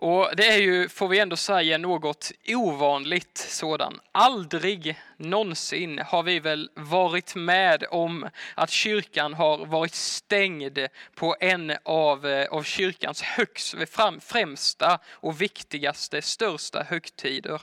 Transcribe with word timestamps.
Och 0.00 0.30
det 0.36 0.46
är 0.46 0.58
ju, 0.58 0.88
får 0.88 1.08
vi 1.08 1.18
ändå 1.18 1.36
säga, 1.36 1.78
något 1.78 2.32
ovanligt 2.46 3.38
sådan. 3.38 4.00
Aldrig 4.12 4.98
någonsin 5.16 5.98
har 5.98 6.22
vi 6.22 6.40
väl 6.40 6.70
varit 6.74 7.34
med 7.34 7.84
om 7.90 8.28
att 8.54 8.70
kyrkan 8.70 9.34
har 9.34 9.66
varit 9.66 9.94
stängd 9.94 10.78
på 11.14 11.36
en 11.40 11.72
av, 11.82 12.26
eh, 12.26 12.48
av 12.48 12.62
kyrkans 12.62 13.22
högst, 13.22 13.74
främsta 14.20 14.98
och 15.10 15.40
viktigaste, 15.40 16.22
största 16.22 16.82
högtider. 16.82 17.60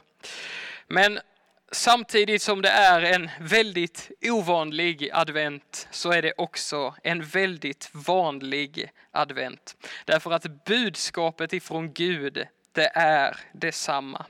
Men 0.88 1.20
samtidigt 1.76 2.42
som 2.42 2.62
det 2.62 2.70
är 2.70 3.02
en 3.02 3.30
väldigt 3.39 4.12
ovanlig 4.21 5.10
advent 5.14 5.88
så 5.92 6.12
är 6.12 6.21
det 6.21 6.34
också 6.38 6.96
en 7.04 7.24
väldigt 7.24 7.89
vanlig 7.94 8.92
advent. 9.12 9.75
Därför 10.06 10.32
att 10.32 10.66
budskapet 10.66 11.54
ifrån 11.54 11.93
Gud, 11.93 12.48
det 12.71 12.92
är 12.96 13.38
detsamma. 13.54 14.25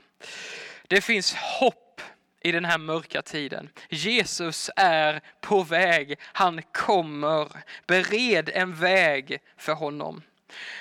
Det 0.88 1.00
finns 1.00 1.34
hopp 1.34 2.00
i 2.40 2.52
den 2.52 2.64
här 2.64 2.78
mörka 2.78 3.22
tiden. 3.22 3.68
Jesus 3.88 4.70
är 4.76 5.20
på 5.40 5.62
väg, 5.62 6.18
han 6.22 6.62
kommer. 6.62 7.48
Bered 7.86 8.50
en 8.54 8.74
väg 8.74 9.38
för 9.56 9.72
honom. 9.72 10.22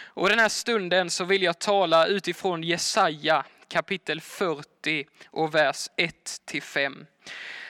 Och 0.04 0.30
den 0.30 0.40
här 0.40 0.50
stunden 0.50 1.10
så 1.10 1.24
vill 1.24 1.44
jag 1.44 1.60
tala 1.60 2.08
utifrån 2.08 2.64
Jesaja 2.64 3.46
kapitel 3.68 4.22
40 4.22 5.08
och 5.30 5.56
vers 5.56 5.90
1-5. 5.98 7.06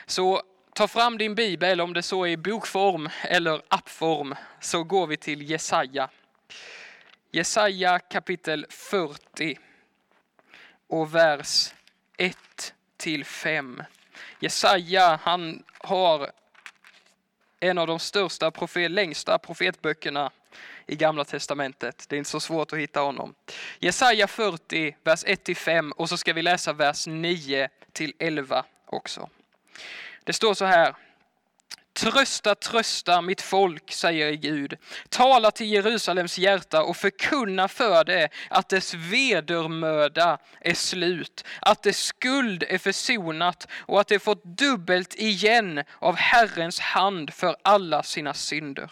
Så 0.06 0.42
ta 0.74 0.88
fram 0.88 1.18
din 1.18 1.36
bibel 1.36 1.82
om 1.82 1.94
det 1.94 2.04
så 2.04 2.24
är 2.24 2.30
i 2.30 2.38
bokform 2.38 3.10
eller 3.22 3.62
appform 3.68 4.36
så 4.60 4.84
går 4.84 5.08
vi 5.08 5.18
till 5.18 5.50
Jesaja. 5.50 6.10
Jesaja 7.32 8.00
kapitel 8.00 8.66
40 8.70 9.58
och 10.88 11.16
vers 11.16 11.74
1 12.18 12.38
5. 13.26 13.84
Jesaja 14.40 15.20
han 15.24 15.64
har 15.78 16.32
en 17.60 17.78
av 17.78 17.88
de 17.88 18.00
största, 18.00 18.52
profet, 18.52 18.92
längsta 18.92 19.38
profetböckerna 19.38 20.32
i 20.88 20.96
Gamla 20.96 21.26
Testamentet. 21.26 22.06
Det 22.10 22.16
är 22.16 22.18
inte 22.18 22.30
så 22.30 22.40
svårt 22.40 22.74
att 22.74 22.80
hitta 22.80 23.00
honom. 23.00 23.36
Jesaja 23.80 24.28
40, 24.28 24.96
vers 25.04 25.24
1-5 25.26 25.92
och 25.92 26.10
så 26.10 26.18
ska 26.18 26.34
vi 26.34 26.42
läsa 26.42 26.74
vers 26.74 27.08
9 27.08 27.70
11 28.20 28.66
också. 28.86 29.30
Det 30.24 30.34
står 30.34 30.54
så 30.54 30.66
här. 30.66 30.96
Trösta, 31.94 32.56
trösta 32.56 33.22
mitt 33.22 33.42
folk, 33.42 33.92
säger 33.92 34.32
Gud. 34.32 34.74
Tala 35.10 35.52
till 35.52 35.68
Jerusalems 35.68 36.38
hjärta 36.38 36.84
och 36.84 36.98
förkunna 36.98 37.68
för 37.68 38.04
det 38.04 38.30
att 38.50 38.70
dess 38.70 38.94
vedermöda 38.94 40.38
är 40.62 40.74
slut, 40.74 41.46
att 41.62 41.84
dess 41.84 42.00
skuld 42.00 42.64
är 42.68 42.78
försonat 42.78 43.68
och 43.78 44.02
att 44.02 44.08
det 44.08 44.20
fått 44.20 44.44
dubbelt 44.44 45.16
igen 45.16 45.84
av 46.00 46.16
Herrens 46.16 46.80
hand 46.80 47.34
för 47.34 47.56
alla 47.62 48.04
sina 48.04 48.34
synder. 48.34 48.92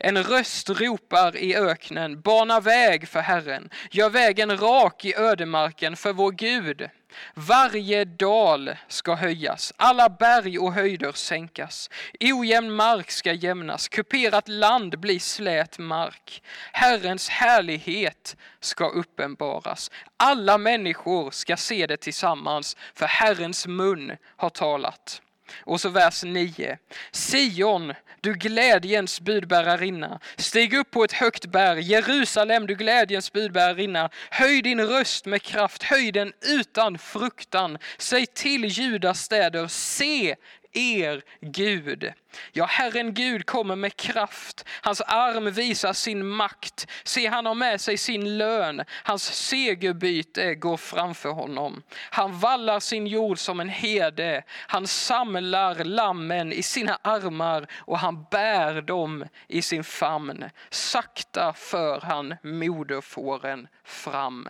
En 0.00 0.22
röst 0.22 0.70
ropar 0.70 1.36
i 1.36 1.56
öknen, 1.56 2.20
bana 2.20 2.60
väg 2.60 3.08
för 3.08 3.20
Herren, 3.20 3.70
gör 3.90 4.10
vägen 4.10 4.58
rak 4.58 5.04
i 5.04 5.14
ödemarken 5.14 5.96
för 5.96 6.12
vår 6.12 6.32
Gud. 6.32 6.88
Varje 7.34 8.04
dal 8.04 8.76
ska 8.88 9.14
höjas, 9.14 9.72
alla 9.76 10.08
berg 10.08 10.58
och 10.58 10.72
höjder 10.72 11.12
sänkas. 11.12 11.90
Ojämn 12.20 12.72
mark 12.72 13.10
ska 13.10 13.32
jämnas, 13.32 13.88
kuperat 13.88 14.48
land 14.48 15.00
bli 15.00 15.20
slät 15.20 15.78
mark. 15.78 16.42
Herrens 16.72 17.28
härlighet 17.28 18.36
ska 18.60 18.88
uppenbaras. 18.88 19.90
Alla 20.16 20.58
människor 20.58 21.30
ska 21.30 21.56
se 21.56 21.86
det 21.86 21.96
tillsammans, 21.96 22.76
för 22.94 23.06
Herrens 23.06 23.66
mun 23.66 24.16
har 24.36 24.50
talat. 24.50 25.22
Och 25.60 25.80
så 25.80 25.88
vers 25.88 26.22
9. 26.22 26.78
Sion, 27.12 27.94
du 28.20 28.34
glädjens 28.34 29.20
budbärarinna. 29.20 30.20
Stig 30.36 30.74
upp 30.74 30.90
på 30.90 31.04
ett 31.04 31.12
högt 31.12 31.46
berg, 31.46 31.80
Jerusalem, 31.82 32.66
du 32.66 32.74
glädjens 32.74 33.32
budbärarinna. 33.32 34.10
Höj 34.30 34.62
din 34.62 34.80
röst 34.80 35.26
med 35.26 35.42
kraft, 35.42 35.82
höj 35.82 36.12
den 36.12 36.32
utan 36.40 36.98
fruktan. 36.98 37.78
Säg 37.98 38.26
till 38.26 38.64
Judas 38.64 39.20
städer, 39.20 39.66
se, 39.66 40.36
er 40.78 41.22
Gud. 41.40 42.12
Ja, 42.52 42.66
Herren 42.66 43.14
Gud 43.14 43.46
kommer 43.46 43.76
med 43.76 43.96
kraft. 43.96 44.64
Hans 44.68 45.00
arm 45.00 45.50
visar 45.50 45.92
sin 45.92 46.26
makt. 46.26 46.90
Se, 47.04 47.26
han 47.26 47.46
har 47.46 47.54
med 47.54 47.80
sig 47.80 47.98
sin 47.98 48.38
lön. 48.38 48.84
Hans 48.90 49.22
segerbyte 49.22 50.54
går 50.54 50.76
framför 50.76 51.30
honom. 51.30 51.82
Han 52.10 52.38
vallar 52.38 52.80
sin 52.80 53.06
jord 53.06 53.38
som 53.38 53.60
en 53.60 53.68
herde. 53.68 54.42
Han 54.50 54.86
samlar 54.86 55.84
lammen 55.84 56.52
i 56.52 56.62
sina 56.62 56.98
armar 57.02 57.66
och 57.76 57.98
han 57.98 58.26
bär 58.30 58.82
dem 58.82 59.24
i 59.48 59.62
sin 59.62 59.84
famn. 59.84 60.50
Sakta 60.70 61.52
för 61.52 62.00
han 62.00 62.36
moderfåren 62.42 63.68
fram. 63.84 64.48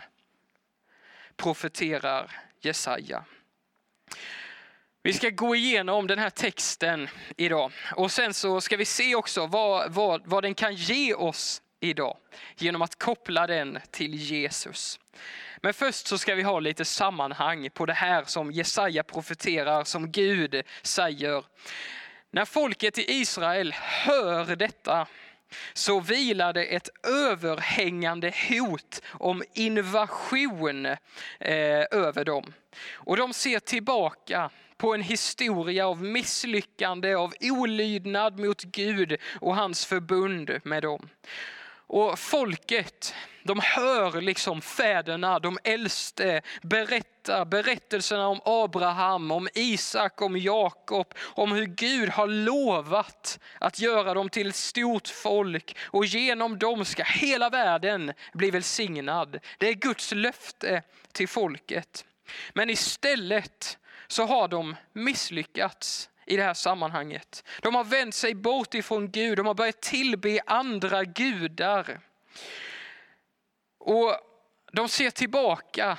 Profeterar 1.35 2.31
Jesaja. 2.61 3.23
Vi 5.09 5.13
ska 5.13 5.29
gå 5.29 5.55
igenom 5.55 6.07
den 6.07 6.19
här 6.19 6.29
texten 6.29 7.07
idag 7.37 7.71
och 7.95 8.11
sen 8.11 8.33
så 8.33 8.61
ska 8.61 8.77
vi 8.77 8.85
se 8.85 9.15
också 9.15 9.47
vad, 9.47 9.91
vad, 9.91 10.21
vad 10.25 10.43
den 10.43 10.55
kan 10.55 10.75
ge 10.75 11.13
oss 11.13 11.61
idag 11.79 12.17
genom 12.57 12.81
att 12.81 12.99
koppla 12.99 13.47
den 13.47 13.79
till 13.91 14.15
Jesus. 14.15 14.99
Men 15.61 15.73
först 15.73 16.07
så 16.07 16.17
ska 16.17 16.35
vi 16.35 16.43
ha 16.43 16.59
lite 16.59 16.85
sammanhang 16.85 17.69
på 17.69 17.85
det 17.85 17.93
här 17.93 18.23
som 18.23 18.51
Jesaja 18.51 19.03
profeterar, 19.03 19.83
som 19.83 20.11
Gud 20.11 20.61
säger. 20.81 21.43
När 22.31 22.45
folket 22.45 22.97
i 22.97 23.11
Israel 23.11 23.73
hör 23.73 24.55
detta 24.55 25.07
så 25.73 25.99
vilar 25.99 26.53
det 26.53 26.63
ett 26.63 26.89
överhängande 27.07 28.33
hot 28.49 29.01
om 29.09 29.43
invasion 29.53 30.85
eh, 30.85 30.97
över 31.91 32.25
dem. 32.25 32.53
Och 32.91 33.17
de 33.17 33.33
ser 33.33 33.59
tillbaka 33.59 34.49
på 34.77 34.93
en 34.93 35.01
historia 35.01 35.87
av 35.87 36.03
misslyckande, 36.03 37.13
av 37.13 37.33
olydnad 37.41 38.39
mot 38.39 38.63
Gud 38.63 39.17
och 39.41 39.55
hans 39.55 39.85
förbund 39.85 40.59
med 40.63 40.83
dem. 40.83 41.09
Och 41.87 42.19
folket, 42.19 43.15
de 43.49 43.59
hör 43.63 44.21
liksom 44.21 44.61
fäderna, 44.61 45.39
de 45.39 45.57
äldste 45.63 46.41
berätta 46.61 47.45
berättelserna 47.45 48.27
om 48.27 48.41
Abraham, 48.45 49.31
om 49.31 49.47
Isak, 49.53 50.21
om 50.21 50.37
Jakob, 50.37 51.13
om 51.19 51.51
hur 51.51 51.65
Gud 51.65 52.09
har 52.09 52.27
lovat 52.27 53.39
att 53.59 53.79
göra 53.79 54.13
dem 54.13 54.29
till 54.29 54.49
ett 54.49 54.55
stort 54.55 55.07
folk 55.07 55.77
och 55.81 56.05
genom 56.05 56.59
dem 56.59 56.85
ska 56.85 57.03
hela 57.03 57.49
världen 57.49 58.13
bli 58.33 58.51
välsignad. 58.51 59.39
Det 59.57 59.67
är 59.67 59.73
Guds 59.73 60.11
löfte 60.11 60.83
till 61.11 61.27
folket. 61.27 62.05
Men 62.53 62.69
istället 62.69 63.77
så 64.07 64.25
har 64.25 64.47
de 64.47 64.75
misslyckats 64.93 66.09
i 66.25 66.37
det 66.37 66.43
här 66.43 66.53
sammanhanget. 66.53 67.43
De 67.61 67.75
har 67.75 67.83
vänt 67.83 68.15
sig 68.15 68.33
bort 68.33 68.73
ifrån 68.73 69.11
Gud, 69.11 69.37
de 69.37 69.45
har 69.45 69.53
börjat 69.53 69.81
tillbe 69.81 70.39
andra 70.45 71.03
gudar. 71.03 71.99
Och 73.79 74.15
de 74.71 74.89
ser 74.89 75.09
tillbaka 75.09 75.97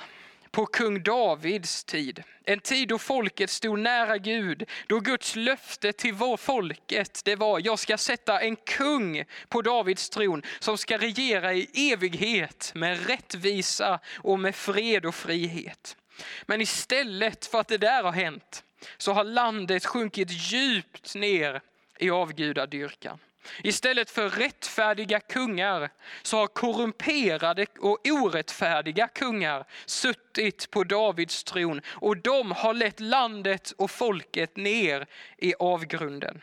på 0.51 0.65
kung 0.65 1.03
Davids 1.03 1.83
tid. 1.83 2.23
En 2.43 2.59
tid 2.59 2.87
då 2.87 2.97
folket 2.97 3.49
stod 3.49 3.79
nära 3.79 4.17
Gud, 4.17 4.69
då 4.87 4.99
Guds 4.99 5.35
löfte 5.35 5.93
till 5.93 6.13
vår 6.13 6.37
folket 6.37 7.21
det 7.25 7.35
var 7.35 7.61
jag 7.65 7.79
ska 7.79 7.97
sätta 7.97 8.39
en 8.39 8.55
kung 8.55 9.23
på 9.49 9.61
Davids 9.61 10.09
tron 10.09 10.41
som 10.59 10.77
ska 10.77 10.97
regera 10.97 11.53
i 11.53 11.91
evighet 11.91 12.71
med 12.75 13.07
rättvisa 13.07 13.99
och 14.17 14.39
med 14.39 14.55
fred 14.55 15.05
och 15.05 15.15
frihet. 15.15 15.97
Men 16.45 16.61
istället 16.61 17.45
för 17.45 17.59
att 17.59 17.67
det 17.67 17.77
där 17.77 18.03
har 18.03 18.11
hänt 18.11 18.63
så 18.97 19.13
har 19.13 19.23
landet 19.23 19.85
sjunkit 19.85 20.31
djupt 20.31 21.15
ner 21.15 21.61
i 21.99 22.09
avgudadyrkan. 22.09 23.19
Istället 23.63 24.09
för 24.09 24.29
rättfärdiga 24.29 25.19
kungar 25.19 25.89
så 26.21 26.37
har 26.37 26.47
korrumperade 26.47 27.65
och 27.79 27.99
orättfärdiga 28.07 29.07
kungar 29.07 29.65
suttit 29.85 30.71
på 30.71 30.83
Davids 30.83 31.43
tron 31.43 31.81
och 31.87 32.17
de 32.17 32.51
har 32.51 32.73
lett 32.73 32.99
landet 32.99 33.73
och 33.77 33.91
folket 33.91 34.57
ner 34.57 35.05
i 35.37 35.53
avgrunden. 35.59 36.41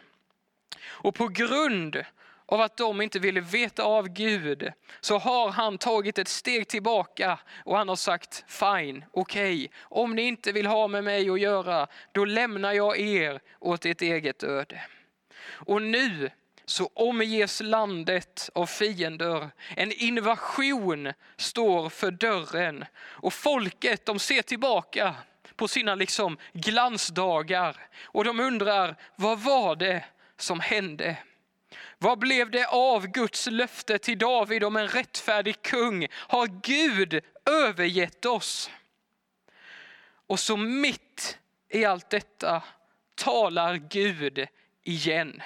Och 0.86 1.14
på 1.14 1.28
grund 1.28 2.04
av 2.46 2.60
att 2.60 2.76
de 2.76 3.00
inte 3.00 3.18
ville 3.18 3.40
veta 3.40 3.82
av 3.82 4.08
Gud 4.08 4.72
så 5.00 5.18
har 5.18 5.50
han 5.50 5.78
tagit 5.78 6.18
ett 6.18 6.28
steg 6.28 6.68
tillbaka 6.68 7.38
och 7.64 7.76
han 7.76 7.88
har 7.88 7.96
sagt 7.96 8.44
fine, 8.48 9.04
okej, 9.12 9.54
okay, 9.54 9.68
om 9.80 10.14
ni 10.14 10.22
inte 10.22 10.52
vill 10.52 10.66
ha 10.66 10.88
med 10.88 11.04
mig 11.04 11.30
att 11.30 11.40
göra, 11.40 11.86
då 12.12 12.24
lämnar 12.24 12.72
jag 12.72 12.98
er 12.98 13.40
åt 13.60 13.86
ert 13.86 14.02
eget 14.02 14.42
öde. 14.42 14.82
Och 15.50 15.82
nu 15.82 16.30
så 16.68 16.90
omges 16.94 17.60
landet 17.60 18.50
av 18.54 18.66
fiender. 18.66 19.50
En 19.76 19.92
invasion 19.92 21.12
står 21.36 21.88
för 21.88 22.10
dörren 22.10 22.84
och 22.98 23.32
folket 23.32 24.06
de 24.06 24.18
ser 24.18 24.42
tillbaka 24.42 25.14
på 25.56 25.68
sina 25.68 25.94
liksom 25.94 26.38
glansdagar 26.52 27.76
och 28.02 28.24
de 28.24 28.40
undrar 28.40 28.96
vad 29.16 29.40
var 29.40 29.76
det 29.76 30.04
som 30.36 30.60
hände? 30.60 31.16
Vad 31.98 32.18
blev 32.18 32.50
det 32.50 32.66
av 32.66 33.06
Guds 33.06 33.46
löfte 33.46 33.98
till 33.98 34.18
David 34.18 34.64
om 34.64 34.76
en 34.76 34.88
rättfärdig 34.88 35.62
kung? 35.62 36.06
Har 36.12 36.46
Gud 36.46 37.20
övergett 37.46 38.24
oss? 38.24 38.70
Och 40.26 40.40
så 40.40 40.56
mitt 40.56 41.38
i 41.68 41.84
allt 41.84 42.10
detta 42.10 42.62
talar 43.14 43.76
Gud 43.76 44.46
igen. 44.82 45.42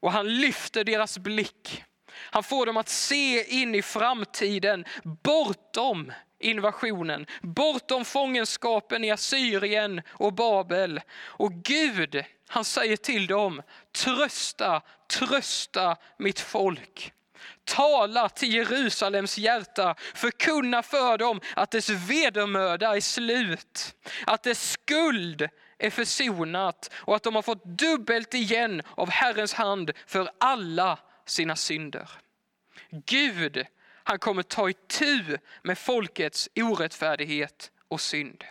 Och 0.00 0.12
han 0.12 0.28
lyfter 0.28 0.84
deras 0.84 1.18
blick. 1.18 1.84
Han 2.14 2.42
får 2.42 2.66
dem 2.66 2.76
att 2.76 2.88
se 2.88 3.60
in 3.60 3.74
i 3.74 3.82
framtiden, 3.82 4.84
bortom 5.24 6.12
invasionen, 6.40 7.26
bortom 7.40 8.04
fångenskapen 8.04 9.04
i 9.04 9.10
Assyrien 9.10 10.02
och 10.08 10.32
Babel. 10.32 11.00
Och 11.20 11.52
Gud, 11.52 12.24
han 12.48 12.64
säger 12.64 12.96
till 12.96 13.26
dem, 13.26 13.62
trösta, 14.04 14.82
trösta 15.10 15.96
mitt 16.18 16.40
folk. 16.40 17.12
Tala 17.64 18.28
till 18.28 18.54
Jerusalems 18.54 19.38
hjärta, 19.38 19.94
förkunna 20.14 20.82
för 20.82 21.18
dem 21.18 21.40
att 21.56 21.70
dess 21.70 21.88
vedermöda 21.88 22.96
är 22.96 23.00
slut, 23.00 23.94
att 24.26 24.42
dess 24.42 24.70
skuld 24.70 25.48
är 25.78 25.90
försonat 25.90 26.90
och 26.94 27.16
att 27.16 27.22
de 27.22 27.34
har 27.34 27.42
fått 27.42 27.64
dubbelt 27.64 28.34
igen 28.34 28.82
av 28.94 29.10
Herrens 29.10 29.54
hand 29.54 29.90
för 30.06 30.30
alla 30.38 30.98
sina 31.26 31.56
synder. 31.56 32.10
Gud, 32.90 33.66
han 34.04 34.18
kommer 34.18 34.42
ta 34.42 34.70
itu 34.70 35.38
med 35.62 35.78
folkets 35.78 36.48
orättfärdighet 36.56 37.70
och 37.88 38.00
synd. 38.00 38.44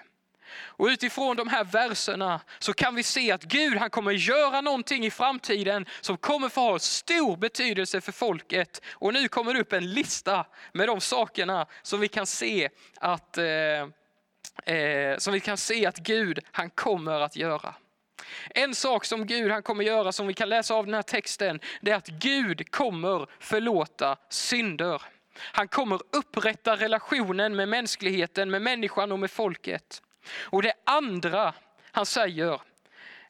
Och 0.50 0.86
utifrån 0.86 1.38
de 1.38 1.48
här 1.48 1.64
verserna 1.64 2.42
så 2.60 2.74
kan 2.74 2.96
vi 2.96 3.04
se 3.04 3.32
att 3.32 3.44
Gud 3.44 3.78
han 3.78 3.90
kommer 3.90 4.12
göra 4.12 4.62
någonting 4.62 5.06
i 5.06 5.12
framtiden 5.12 5.86
som 6.02 6.18
kommer 6.18 6.50
få 6.50 6.62
ha 6.62 6.80
stor 6.80 7.38
betydelse 7.38 8.02
för 8.02 8.12
folket. 8.12 8.82
Och 8.92 9.14
nu 9.14 9.28
kommer 9.28 9.54
det 9.54 9.60
upp 9.60 9.74
en 9.74 9.94
lista 9.94 10.46
med 10.74 10.88
de 10.88 11.02
sakerna 11.02 11.66
som 11.82 12.00
vi 12.00 12.08
kan 12.08 12.26
se 12.26 12.70
att, 12.96 13.38
eh, 13.38 13.44
eh, 14.68 15.18
som 15.18 15.34
vi 15.34 15.40
kan 15.40 15.58
se 15.58 15.86
att 15.86 15.98
Gud 15.98 16.40
han 16.52 16.69
kommer 16.69 17.19
att 17.19 17.36
göra. 17.36 17.75
En 18.50 18.75
sak 18.75 19.06
som 19.06 19.25
Gud 19.25 19.52
han 19.52 19.64
kommer 19.64 19.84
göra 19.84 20.12
som 20.12 20.28
vi 20.28 20.34
kan 20.34 20.50
läsa 20.50 20.75
av 20.75 20.86
den 20.86 20.94
här 20.94 21.02
texten, 21.02 21.60
det 21.81 21.92
är 21.92 21.96
att 21.96 22.08
Gud 22.08 22.72
kommer 22.72 23.28
förlåta 23.40 24.18
synder. 24.30 25.02
Han 25.40 25.68
kommer 25.68 26.00
upprätta 26.12 26.75
relationen 26.75 27.56
med 27.56 27.69
mänskligheten, 27.69 28.52
med 28.52 28.62
människan 28.62 29.12
och 29.12 29.19
med 29.19 29.31
folket. 29.31 30.02
Och 30.40 30.62
det 30.62 30.74
andra 30.84 31.54
han 31.92 32.06
säger, 32.06 32.62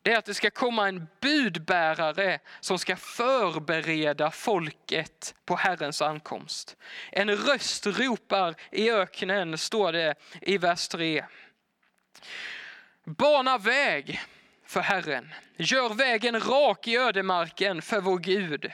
det 0.02 0.14
är 0.14 0.18
att 0.18 0.26
det 0.26 0.34
ska 0.34 0.50
komma 0.50 0.88
en 0.88 1.08
budbärare 1.22 2.40
som 2.60 2.80
ska 2.80 2.96
förbereda 2.96 4.32
folket 4.32 5.36
på 5.46 5.56
Herrens 5.56 6.02
ankomst. 6.02 6.78
En 7.12 7.30
röst 7.36 7.88
ropar 7.88 8.56
i 8.72 8.92
öknen, 8.92 9.58
står 9.58 9.92
det 9.92 10.16
i 10.42 10.58
vers 10.58 10.88
3. 10.88 11.26
Bana 13.04 13.58
väg 13.58 14.22
för 14.66 14.82
Herren, 14.82 15.34
gör 15.58 15.94
vägen 15.94 16.40
rak 16.40 16.88
i 16.88 16.98
ödemarken 16.98 17.82
för 17.82 18.02
vår 18.02 18.20
Gud. 18.20 18.72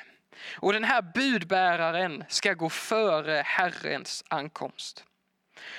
Och 0.56 0.74
den 0.74 0.84
här 0.84 1.02
budbäraren 1.02 2.24
ska 2.28 2.54
gå 2.54 2.70
före 2.70 3.44
Herrens 3.46 4.24
ankomst. 4.28 5.06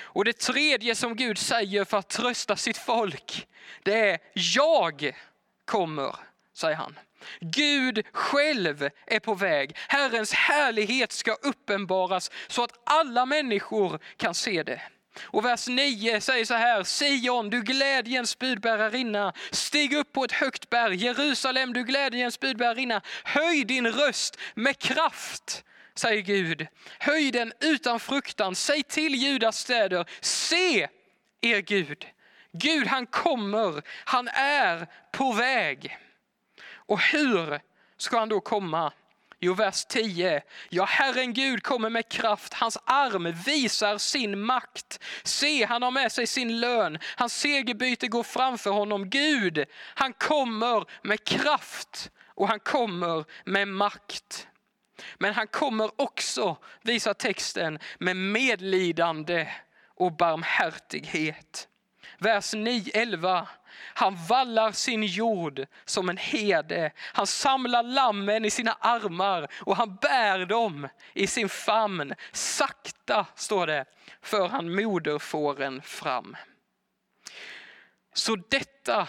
Och 0.01 0.25
det 0.25 0.39
tredje 0.39 0.95
som 0.95 1.17
Gud 1.17 1.39
säger 1.39 1.85
för 1.85 1.99
att 1.99 2.09
trösta 2.09 2.57
sitt 2.57 2.79
folk, 2.79 3.47
det 3.83 4.11
är 4.11 4.19
jag 4.33 5.15
kommer, 5.65 6.17
säger 6.55 6.77
han. 6.77 6.99
Gud 7.41 8.07
själv 8.13 8.89
är 9.07 9.21
på 9.21 9.35
väg. 9.35 9.77
Herrens 9.89 10.33
härlighet 10.33 11.13
ska 11.13 11.33
uppenbaras 11.33 12.31
så 12.47 12.65
att 12.65 12.73
alla 12.85 13.27
människor 13.27 13.99
kan 14.17 14.35
se 14.35 14.63
det. 14.63 14.83
Och 15.23 15.45
vers 15.45 15.69
9 15.69 16.21
säger 16.21 16.45
så 16.45 16.55
här, 16.55 16.85
Sion, 16.85 17.51
du 17.51 17.63
glädjens 17.63 18.39
budbärarinna, 18.39 19.33
stig 19.51 19.93
upp 19.93 20.13
på 20.13 20.25
ett 20.25 20.33
högt 20.33 20.71
berg. 20.71 20.97
Jerusalem, 20.97 21.73
du 21.73 21.85
glädjens 21.85 22.41
budbärarinna, 22.41 23.01
höj 23.25 23.65
din 23.65 23.87
röst 23.87 24.39
med 24.55 24.79
kraft 24.79 25.65
säger 25.95 26.23
Gud. 26.23 26.67
Höj 26.99 27.31
den 27.31 27.53
utan 27.61 28.01
fruktan. 28.01 28.55
Säg 28.55 28.83
till 28.83 29.15
Judas 29.15 29.59
städer, 29.59 30.07
se 30.21 30.89
er 31.41 31.61
Gud. 31.61 32.07
Gud 32.57 32.87
han 32.87 33.07
kommer, 33.07 33.83
han 34.05 34.29
är 34.29 34.87
på 35.13 35.33
väg. 35.33 35.99
Och 36.67 37.01
hur 37.01 37.61
ska 37.97 38.19
han 38.19 38.29
då 38.29 38.41
komma? 38.41 38.93
Jo, 39.41 39.55
vers 39.55 39.85
10. 39.85 40.43
Ja, 40.69 40.85
Herren 40.85 41.33
Gud 41.33 41.63
kommer 41.63 41.91
med 41.91 42.09
kraft, 42.09 42.55
hans 42.55 42.79
arm 42.85 43.33
visar 43.33 43.99
sin 43.99 44.41
makt. 44.41 45.05
Se, 45.23 45.65
han 45.65 45.83
har 45.83 45.91
med 45.91 46.13
sig 46.13 46.27
sin 46.27 46.61
lön, 46.61 46.99
hans 47.17 47.41
segerbyte 47.41 48.09
går 48.09 48.23
framför 48.23 48.71
honom. 48.71 49.11
Gud, 49.11 49.65
han 49.75 50.13
kommer 50.13 51.07
med 51.07 51.25
kraft 51.25 52.11
och 52.27 52.49
han 52.49 52.61
kommer 52.61 53.25
med 53.45 53.69
makt. 53.69 54.49
Men 55.19 55.35
han 55.35 55.47
kommer 55.47 55.91
också, 56.01 56.57
visar 56.83 57.15
texten, 57.15 57.79
med 57.99 58.17
medlidande 58.17 59.49
och 59.95 60.17
barmhärtighet. 60.17 61.69
Vers 62.19 62.55
9, 62.55 62.91
11. 62.95 63.49
Han 63.77 64.17
vallar 64.29 64.73
sin 64.73 65.03
jord 65.03 65.67
som 65.85 66.09
en 66.09 66.17
herde. 66.17 66.93
Han 66.99 67.27
samlar 67.27 67.83
lammen 67.83 68.45
i 68.45 68.51
sina 68.51 68.77
armar 68.81 69.49
och 69.61 69.77
han 69.77 69.97
bär 69.97 70.47
dem 70.47 70.89
i 71.13 71.27
sin 71.27 71.49
famn. 71.49 72.15
Sakta, 72.33 73.27
står 73.35 73.67
det, 73.67 73.85
för 74.23 74.49
han 74.49 74.75
moderfåren 74.75 75.83
fram. 75.83 76.37
Så 78.13 78.37
detta 78.37 79.09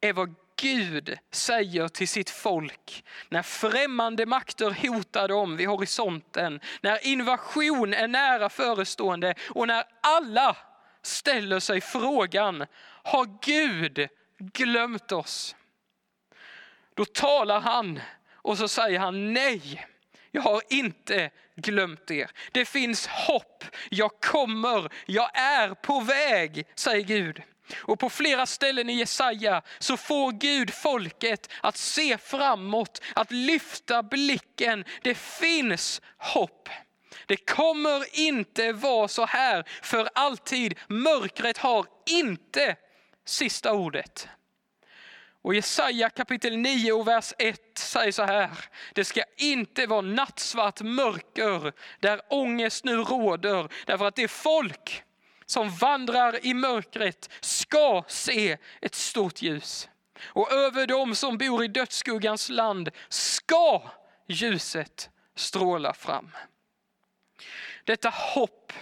är 0.00 0.12
vad 0.12 0.34
Gud 0.56 1.18
säger 1.30 1.88
till 1.88 2.08
sitt 2.08 2.30
folk 2.30 3.04
när 3.28 3.42
främmande 3.42 4.26
makter 4.26 4.88
hotar 4.88 5.28
dem 5.28 5.56
vid 5.56 5.68
horisonten, 5.68 6.60
när 6.80 7.06
invasion 7.06 7.94
är 7.94 8.08
nära 8.08 8.48
förestående 8.48 9.34
och 9.50 9.66
när 9.68 9.84
alla 10.00 10.56
ställer 11.02 11.60
sig 11.60 11.80
frågan, 11.80 12.66
har 13.02 13.38
Gud 13.42 14.08
glömt 14.38 15.12
oss? 15.12 15.56
Då 16.94 17.04
talar 17.04 17.60
han 17.60 18.00
och 18.32 18.58
så 18.58 18.68
säger 18.68 18.98
han 18.98 19.32
nej. 19.32 19.86
Jag 20.30 20.42
har 20.42 20.62
inte 20.70 21.30
glömt 21.56 22.10
er. 22.10 22.30
Det 22.52 22.64
finns 22.64 23.06
hopp. 23.06 23.64
Jag 23.90 24.20
kommer. 24.20 24.92
Jag 25.06 25.38
är 25.38 25.74
på 25.74 26.00
väg, 26.00 26.66
säger 26.74 27.04
Gud. 27.04 27.42
Och 27.74 27.98
på 27.98 28.10
flera 28.10 28.46
ställen 28.46 28.90
i 28.90 28.92
Jesaja 28.92 29.62
så 29.78 29.96
får 29.96 30.32
Gud 30.32 30.74
folket 30.74 31.52
att 31.60 31.76
se 31.76 32.18
framåt, 32.18 33.02
att 33.14 33.30
lyfta 33.30 34.02
blicken. 34.02 34.84
Det 35.02 35.14
finns 35.14 36.02
hopp. 36.16 36.68
Det 37.26 37.36
kommer 37.36 38.18
inte 38.18 38.72
vara 38.72 39.08
så 39.08 39.26
här 39.26 39.64
för 39.82 40.08
alltid. 40.14 40.78
Mörkret 40.88 41.58
har 41.58 41.86
inte 42.06 42.76
sista 43.24 43.72
ordet. 43.72 44.28
Och 45.42 45.54
Jesaja 45.54 46.10
kapitel 46.10 46.56
9 46.56 46.92
och 46.92 47.08
vers 47.08 47.32
1 47.38 47.78
säger 47.78 48.12
så 48.12 48.22
här. 48.22 48.50
Det 48.94 49.04
ska 49.04 49.22
inte 49.36 49.86
vara 49.86 50.00
nattsvart 50.00 50.80
mörker 50.80 51.72
där 52.00 52.20
ångest 52.28 52.84
nu 52.84 52.96
råder. 52.96 53.68
Därför 53.86 54.04
att 54.04 54.16
det 54.16 54.28
folk 54.28 55.02
som 55.46 55.70
vandrar 55.70 56.46
i 56.46 56.54
mörkret 56.54 57.30
ska 57.40 58.04
se 58.08 58.58
ett 58.80 58.94
stort 58.94 59.42
ljus. 59.42 59.88
Och 60.24 60.52
över 60.52 60.86
dem 60.86 61.14
som 61.14 61.38
bor 61.38 61.64
i 61.64 61.68
dödsskuggans 61.68 62.48
land 62.48 62.90
ska 63.08 63.82
ljuset 64.28 65.10
stråla 65.36 65.94
fram. 65.94 66.30
Detta 67.84 68.08
hopp 68.08 68.72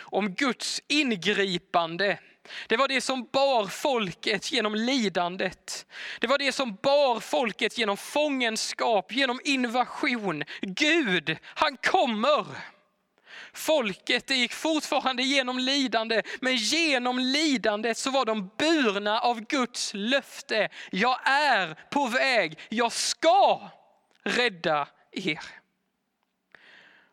om 0.00 0.34
Guds 0.34 0.80
ingripande 0.88 2.18
det 2.66 2.76
var 2.76 2.88
det 2.88 3.00
som 3.00 3.28
bar 3.32 3.66
folket 3.66 4.52
genom 4.52 4.74
lidandet. 4.74 5.86
Det 6.20 6.26
var 6.26 6.38
det 6.38 6.52
som 6.52 6.78
bar 6.82 7.20
folket 7.20 7.78
genom 7.78 7.96
fångenskap, 7.96 9.12
genom 9.12 9.40
invasion. 9.44 10.44
Gud, 10.62 11.36
han 11.44 11.76
kommer. 11.76 12.46
Folket 13.52 14.26
det 14.26 14.36
gick 14.36 14.52
fortfarande 14.52 15.22
genom 15.22 15.58
lidande, 15.58 16.22
men 16.40 16.56
genom 16.56 17.18
lidandet 17.18 17.98
så 17.98 18.10
var 18.10 18.24
de 18.24 18.50
burna 18.58 19.20
av 19.20 19.40
Guds 19.40 19.90
löfte. 19.94 20.68
Jag 20.90 21.28
är 21.28 21.74
på 21.90 22.06
väg, 22.06 22.58
jag 22.68 22.92
ska 22.92 23.70
rädda 24.24 24.88
er. 25.12 25.59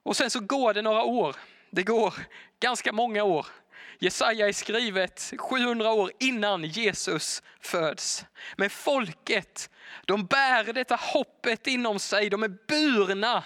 Och 0.07 0.17
sen 0.17 0.29
så 0.29 0.39
går 0.39 0.73
det 0.73 0.81
några 0.81 1.03
år. 1.03 1.35
Det 1.69 1.83
går 1.83 2.13
ganska 2.59 2.91
många 2.91 3.23
år. 3.23 3.45
Jesaja 3.99 4.47
är 4.47 4.53
skrivet 4.53 5.33
700 5.37 5.91
år 5.91 6.11
innan 6.19 6.63
Jesus 6.63 7.43
föds. 7.61 8.25
Men 8.55 8.69
folket, 8.69 9.69
de 10.05 10.25
bär 10.25 10.73
detta 10.73 10.95
hoppet 10.95 11.67
inom 11.67 11.99
sig. 11.99 12.29
De 12.29 12.43
är 12.43 12.57
burna 12.67 13.43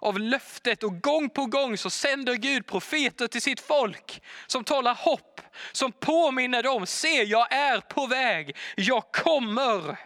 av 0.00 0.18
löftet 0.18 0.82
och 0.82 1.02
gång 1.02 1.30
på 1.30 1.46
gång 1.46 1.78
så 1.78 1.90
sänder 1.90 2.34
Gud 2.34 2.66
profeter 2.66 3.26
till 3.26 3.42
sitt 3.42 3.60
folk 3.60 4.22
som 4.46 4.64
talar 4.64 4.94
hopp, 4.94 5.40
som 5.72 5.92
påminner 5.92 6.62
dem, 6.62 6.86
se 6.86 7.22
jag 7.22 7.52
är 7.52 7.80
på 7.80 8.06
väg, 8.06 8.56
jag 8.76 9.12
kommer. 9.12 9.98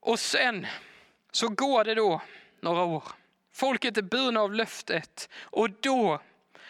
Och 0.00 0.20
sen 0.20 0.66
så 1.32 1.48
går 1.48 1.84
det 1.84 1.94
då 1.94 2.20
några 2.60 2.82
år. 2.82 3.17
Folket 3.58 3.96
är 3.96 4.02
burna 4.02 4.40
av 4.40 4.54
löftet 4.54 5.28
och 5.42 5.70
då, 5.70 6.20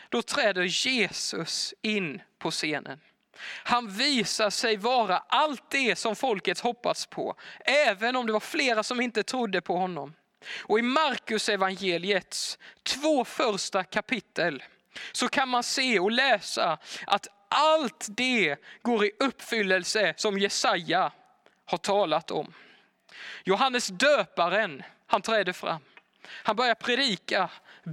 då 0.09 0.23
träder 0.23 0.63
Jesus 0.63 1.75
in 1.83 2.21
på 2.39 2.51
scenen. 2.51 3.01
Han 3.65 3.89
visar 3.89 4.51
sig 4.51 4.77
vara 4.77 5.19
allt 5.19 5.71
det 5.71 5.97
som 5.97 6.17
folket 6.17 6.61
hoppats 6.61 7.07
på, 7.07 7.35
även 7.65 8.17
om 8.17 8.27
det 8.27 8.33
var 8.33 8.41
flera 8.41 8.83
som 8.83 9.01
inte 9.01 9.23
trodde 9.23 9.61
på 9.61 9.77
honom. 9.77 10.15
Och 10.61 10.79
i 10.79 10.83
Markus 10.83 11.49
evangeliets 11.49 12.59
två 12.83 13.25
första 13.25 13.85
kapitel 13.85 14.63
så 15.13 15.29
kan 15.29 15.49
man 15.49 15.63
se 15.63 15.99
och 15.99 16.11
läsa 16.11 16.79
att 17.07 17.27
allt 17.49 18.07
det 18.09 18.57
går 18.83 19.05
i 19.05 19.11
uppfyllelse 19.19 20.15
som 20.17 20.39
Jesaja 20.39 21.13
har 21.65 21.79
talat 21.79 22.31
om. 22.31 22.53
Johannes 23.45 23.87
döparen, 23.87 24.83
han 25.07 25.23
träder 25.23 25.53
fram. 25.53 25.81
Han 26.31 26.57
börjar 26.57 26.75
predika, 26.75 27.51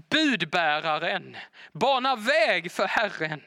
budbäraren, 0.10 1.38
bana 1.74 2.16
väg 2.16 2.72
för 2.72 2.88
Herren. 2.88 3.42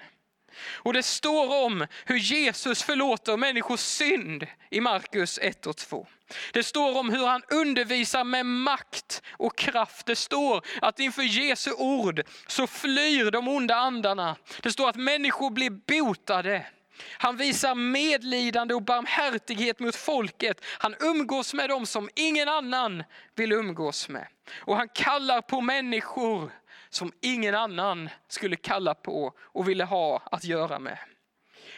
Och 0.73 0.93
det 0.93 1.03
står 1.03 1.65
om 1.65 1.87
hur 2.05 2.19
Jesus 2.19 2.83
förlåter 2.83 3.37
människors 3.37 3.81
synd 3.81 4.47
i 4.71 4.81
Markus 4.81 5.39
1 5.43 5.67
och 5.67 5.77
2. 5.77 6.07
Det 6.53 6.63
står 6.63 6.99
om 6.99 7.11
hur 7.11 7.27
han 7.27 7.43
undervisar 7.51 8.25
med 8.25 8.47
makt 8.47 9.23
och 9.31 9.59
kraft. 9.59 10.07
Det 10.07 10.17
står 10.17 10.65
att 10.83 11.01
inför 11.01 11.23
Jesu 11.23 11.73
ord 11.73 12.23
så 12.47 12.67
flyr 12.67 13.31
de 13.31 13.49
onda 13.49 13.75
andarna. 13.75 14.37
Det 14.63 14.73
står 14.73 14.89
att 14.89 14.97
människor 14.97 15.51
blir 15.51 15.71
botade. 15.71 16.67
Han 17.03 17.37
visar 17.37 17.75
medlidande 17.75 18.75
och 18.75 18.83
barmhärtighet 18.83 19.81
mot 19.81 19.97
folket. 19.97 20.65
Han 20.79 20.95
umgås 21.01 21.55
med 21.55 21.71
dem 21.71 21.87
som 21.87 22.09
ingen 22.15 22.49
annan 22.49 23.05
vill 23.35 23.53
umgås 23.53 24.09
med. 24.09 24.27
Och 24.55 24.77
han 24.77 24.89
kallar 24.89 25.41
på 25.41 25.61
människor 25.61 26.51
som 26.89 27.13
ingen 27.21 27.55
annan 27.55 28.09
skulle 28.29 28.57
kalla 28.57 28.95
på 28.95 29.33
och 29.39 29.69
ville 29.69 29.85
ha 29.85 30.23
att 30.33 30.45
göra 30.45 30.79
med. 30.79 30.99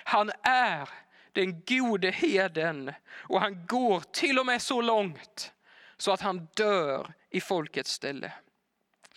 Han 0.05 0.31
är 0.43 0.89
den 1.33 1.63
gode 1.67 2.11
heden 2.11 2.93
och 3.11 3.41
han 3.41 3.67
går 3.67 4.01
till 4.13 4.39
och 4.39 4.47
med 4.47 4.63
så 4.63 4.81
långt 4.81 5.53
så 5.97 6.13
att 6.13 6.21
han 6.21 6.49
dör 6.55 7.13
i 7.31 7.41
folkets 7.41 7.91
ställe. 7.91 8.33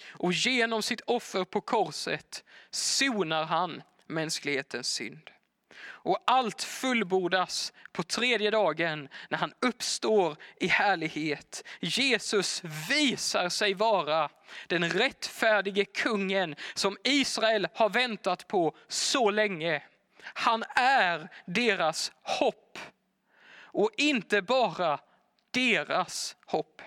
Och 0.09 0.33
genom 0.33 0.83
sitt 0.83 1.01
offer 1.01 1.43
på 1.43 1.61
korset 1.61 2.43
sonar 2.71 3.43
han 3.43 3.81
mänsklighetens 4.07 4.87
synd. 4.87 5.29
Och 6.03 6.23
allt 6.25 6.63
fullbordas 6.63 7.73
på 7.91 8.03
tredje 8.03 8.51
dagen 8.51 9.09
när 9.29 9.37
han 9.37 9.53
uppstår 9.59 10.37
i 10.59 10.67
härlighet. 10.67 11.63
Jesus 11.79 12.63
visar 12.89 13.49
sig 13.49 13.73
vara 13.73 14.29
den 14.67 14.89
rättfärdige 14.89 15.85
kungen 15.85 16.55
som 16.73 16.97
Israel 17.03 17.67
har 17.73 17.89
väntat 17.89 18.47
på 18.47 18.75
så 18.87 19.29
länge. 19.29 19.83
Han 20.23 20.63
är 20.75 21.29
deras 21.45 22.11
hopp. 22.21 22.79
Och 23.55 23.91
inte 23.97 24.41
bara 24.41 24.99
deras 25.51 26.35
hopp. 26.45 26.81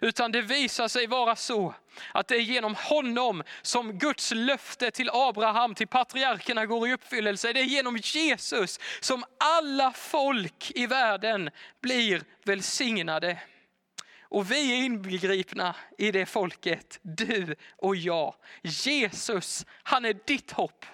Utan 0.00 0.32
det 0.32 0.42
visar 0.42 0.88
sig 0.88 1.06
vara 1.06 1.36
så 1.36 1.74
att 2.12 2.28
det 2.28 2.36
är 2.36 2.40
genom 2.40 2.74
honom 2.74 3.42
som 3.62 3.98
Guds 3.98 4.32
löfte 4.34 4.90
till 4.90 5.10
Abraham, 5.12 5.74
till 5.74 5.88
patriarkerna 5.88 6.66
går 6.66 6.88
i 6.88 6.92
uppfyllelse. 6.92 7.52
Det 7.52 7.60
är 7.60 7.64
genom 7.64 7.96
Jesus 7.96 8.80
som 9.00 9.24
alla 9.38 9.92
folk 9.92 10.72
i 10.74 10.86
världen 10.86 11.50
blir 11.80 12.22
välsignade. 12.44 13.38
Och 14.32 14.50
vi 14.50 14.72
är 14.72 14.84
inbegripna 14.84 15.76
i 15.98 16.10
det 16.10 16.26
folket, 16.26 16.98
du 17.02 17.54
och 17.76 17.96
jag. 17.96 18.34
Jesus, 18.62 19.66
han 19.82 20.04
är 20.04 20.16
ditt 20.26 20.52
hopp. 20.52 20.86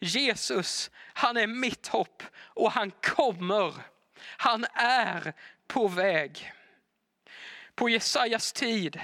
Jesus, 0.00 0.90
han 1.12 1.36
är 1.36 1.46
mitt 1.46 1.86
hopp 1.86 2.22
och 2.36 2.72
han 2.72 2.90
kommer. 2.90 3.72
Han 4.20 4.66
är 4.74 5.32
på 5.66 5.88
väg. 5.88 6.52
På 7.74 7.88
Jesajas 7.88 8.52
tid, 8.52 9.00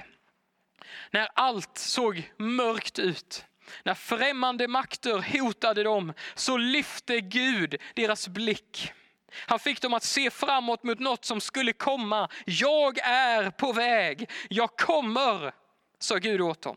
när 1.11 1.29
allt 1.35 1.79
såg 1.79 2.33
mörkt 2.37 2.99
ut, 2.99 3.45
när 3.83 3.95
främmande 3.95 4.69
makter 4.69 5.39
hotade 5.39 5.83
dem, 5.83 6.13
så 6.35 6.57
lyfte 6.57 7.21
Gud 7.21 7.77
deras 7.95 8.29
blick. 8.29 8.93
Han 9.33 9.59
fick 9.59 9.83
dem 9.83 9.95
att 9.95 10.03
se 10.03 10.31
framåt 10.31 10.83
mot 10.83 10.99
något 10.99 11.25
som 11.25 11.41
skulle 11.41 11.73
komma. 11.73 12.29
Jag 12.45 12.99
är 12.99 13.51
på 13.51 13.73
väg, 13.73 14.31
jag 14.49 14.77
kommer, 14.77 15.53
sa 15.99 16.17
Gud 16.17 16.41
åt 16.41 16.63
dem. 16.63 16.77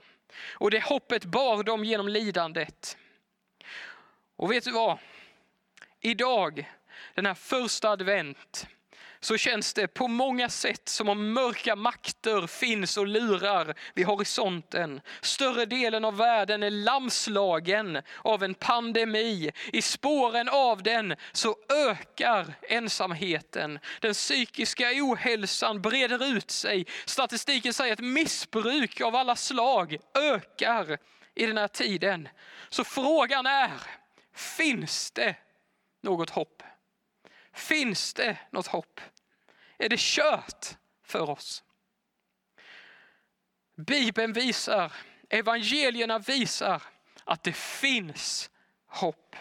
Och 0.51 0.71
det 0.71 0.83
hoppet 0.83 1.25
bar 1.25 1.63
dem 1.63 1.85
genom 1.85 2.07
lidandet. 2.07 2.97
Och 4.35 4.51
vet 4.51 4.63
du 4.63 4.71
vad? 4.71 4.97
Idag, 5.99 6.71
den 7.15 7.25
här 7.25 7.33
första 7.33 7.89
advent, 7.89 8.67
så 9.21 9.37
känns 9.37 9.73
det 9.73 9.87
på 9.87 10.07
många 10.07 10.49
sätt 10.49 10.89
som 10.89 11.09
om 11.09 11.33
mörka 11.33 11.75
makter 11.75 12.47
finns 12.47 12.97
och 12.97 13.07
lurar 13.07 13.75
vid 13.93 14.05
horisonten. 14.05 15.01
Större 15.21 15.65
delen 15.65 16.05
av 16.05 16.17
världen 16.17 16.63
är 16.63 16.69
lamslagen 16.69 18.01
av 18.21 18.43
en 18.43 18.53
pandemi. 18.53 19.51
I 19.73 19.81
spåren 19.81 20.49
av 20.49 20.83
den 20.83 21.15
så 21.31 21.55
ökar 21.69 22.53
ensamheten. 22.61 23.79
Den 23.99 24.13
psykiska 24.13 24.85
ohälsan 24.93 25.81
breder 25.81 26.25
ut 26.37 26.51
sig. 26.51 26.85
Statistiken 27.05 27.73
säger 27.73 27.93
att 27.93 27.99
missbruk 27.99 29.01
av 29.01 29.15
alla 29.15 29.35
slag 29.35 29.97
ökar 30.13 30.97
i 31.35 31.45
den 31.45 31.57
här 31.57 31.67
tiden. 31.67 32.29
Så 32.69 32.83
frågan 32.83 33.45
är, 33.45 33.71
finns 34.35 35.11
det 35.11 35.35
något 36.01 36.29
hopp? 36.29 36.63
Finns 37.53 38.13
det 38.13 38.37
något 38.51 38.67
hopp? 38.67 39.01
Är 39.77 39.89
det 39.89 39.99
kört 39.99 40.77
för 41.03 41.29
oss? 41.29 41.63
Bibeln 43.75 44.33
visar, 44.33 44.93
evangelierna 45.29 46.19
visar 46.19 46.81
att 47.23 47.43
det 47.43 47.55
finns 47.55 48.49
hopp. 48.87 49.35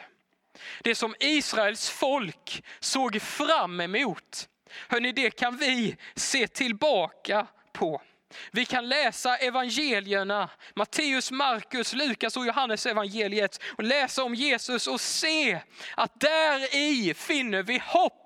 Det 0.82 0.94
som 0.94 1.14
Israels 1.20 1.90
folk 1.90 2.64
såg 2.80 3.22
fram 3.22 3.80
emot, 3.80 4.48
hörni, 4.88 5.12
det 5.12 5.30
kan 5.30 5.56
vi 5.56 5.96
se 6.14 6.48
tillbaka 6.48 7.46
på. 7.72 8.02
Vi 8.50 8.64
kan 8.64 8.88
läsa 8.88 9.36
evangelierna, 9.36 10.50
Matteus, 10.74 11.30
Markus, 11.30 11.92
Lukas 11.92 12.36
och 12.36 12.46
Johannes 12.46 12.86
evangeliet 12.86 13.62
och 13.76 13.84
läsa 13.84 14.24
om 14.24 14.34
Jesus 14.34 14.86
och 14.86 15.00
se 15.00 15.60
att 15.96 16.20
där 16.20 16.76
i 16.76 17.14
finner 17.14 17.62
vi 17.62 17.82
hopp. 17.86 18.20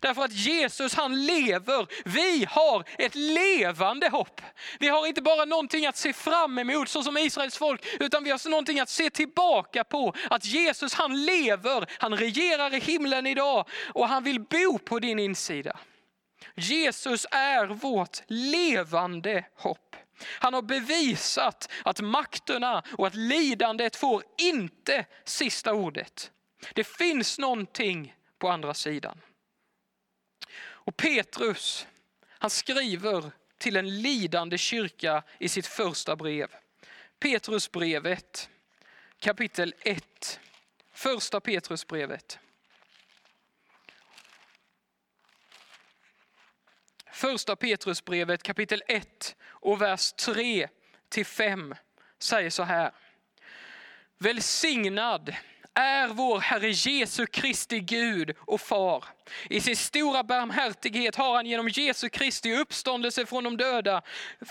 Därför 0.00 0.24
att 0.24 0.32
Jesus 0.32 0.94
han 0.94 1.26
lever. 1.26 1.86
Vi 2.04 2.46
har 2.50 2.84
ett 2.98 3.14
levande 3.14 4.08
hopp. 4.08 4.40
Vi 4.78 4.88
har 4.88 5.06
inte 5.06 5.22
bara 5.22 5.44
någonting 5.44 5.86
att 5.86 5.96
se 5.96 6.12
fram 6.12 6.58
emot 6.58 6.88
så 6.88 7.02
som 7.02 7.16
Israels 7.16 7.58
folk, 7.58 7.86
utan 8.00 8.24
vi 8.24 8.30
har 8.30 8.48
någonting 8.48 8.80
att 8.80 8.88
se 8.88 9.10
tillbaka 9.10 9.84
på. 9.84 10.14
Att 10.30 10.44
Jesus 10.44 10.94
han 10.94 11.24
lever, 11.24 11.86
han 11.98 12.16
regerar 12.16 12.74
i 12.74 12.80
himlen 12.80 13.26
idag 13.26 13.68
och 13.94 14.08
han 14.08 14.24
vill 14.24 14.40
bo 14.40 14.78
på 14.78 14.98
din 14.98 15.18
insida. 15.18 15.78
Jesus 16.58 17.26
är 17.30 17.66
vårt 17.66 18.18
levande 18.26 19.44
hopp. 19.54 19.96
Han 20.24 20.54
har 20.54 20.62
bevisat 20.62 21.70
att 21.84 22.00
makterna 22.00 22.82
och 22.98 23.06
att 23.06 23.14
lidandet 23.14 23.96
får 23.96 24.22
inte 24.38 25.06
sista 25.24 25.74
ordet. 25.74 26.30
Det 26.74 26.84
finns 26.84 27.38
någonting 27.38 28.14
på 28.38 28.48
andra 28.48 28.74
sidan. 28.74 29.20
Och 30.60 30.96
Petrus, 30.96 31.86
han 32.28 32.50
skriver 32.50 33.30
till 33.58 33.76
en 33.76 34.02
lidande 34.02 34.58
kyrka 34.58 35.22
i 35.38 35.48
sitt 35.48 35.66
första 35.66 36.16
brev. 36.16 36.48
Petrusbrevet 37.18 38.50
kapitel 39.18 39.74
1. 39.80 40.40
Första 40.92 41.40
Petrusbrevet. 41.40 42.38
Första 47.18 47.56
Petrusbrevet 47.56 48.42
kapitel 48.42 48.82
1 48.88 49.36
och 49.48 49.82
vers 49.82 50.12
3 50.12 50.68
till 51.08 51.26
5 51.26 51.74
säger 52.18 52.50
så 52.50 52.62
här. 52.62 52.90
Välsignad 54.18 55.34
är 55.74 56.08
vår 56.08 56.40
Herre 56.40 56.70
Jesu 56.70 57.26
Kristi 57.26 57.80
Gud 57.80 58.36
och 58.40 58.60
Far. 58.60 59.04
I 59.50 59.60
sin 59.60 59.76
stora 59.76 60.24
barmhärtighet 60.24 61.16
har 61.16 61.34
han 61.34 61.46
genom 61.46 61.68
Jesu 61.68 62.08
Kristi 62.08 62.56
uppståndelse 62.56 63.26
från 63.26 63.44
de 63.44 63.56
döda 63.56 64.02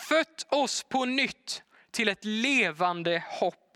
fött 0.09 0.47
oss 0.49 0.83
på 0.83 1.05
nytt 1.05 1.63
till 1.91 2.09
ett 2.09 2.25
levande 2.25 3.23
hopp 3.27 3.66